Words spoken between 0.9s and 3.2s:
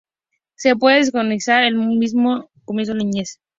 diagnosticar al comienzo de la